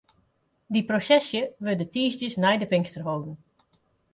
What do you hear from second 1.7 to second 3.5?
de tiisdeis nei de Pinkster holden.